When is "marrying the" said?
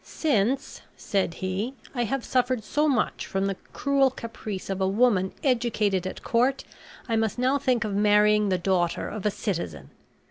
7.93-8.57